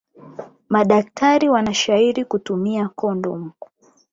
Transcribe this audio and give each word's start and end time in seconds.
Madaktari 0.69 1.49
wanashairi 1.49 2.25
kutumia 2.25 2.89
kondomu 2.89 3.51